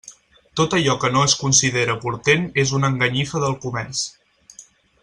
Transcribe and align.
Tot 0.59 0.71
allò 0.77 0.95
que 1.03 1.11
no 1.17 1.21
es 1.25 1.35
considere 1.41 1.97
portent 2.07 2.49
és 2.65 2.75
una 2.79 2.93
enganyifa 2.95 3.45
del 3.47 3.57
comerç. 3.67 4.07